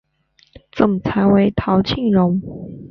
[0.71, 2.41] 总裁为陶庆荣。